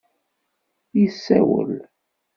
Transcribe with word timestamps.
Yessawel. 0.99 1.71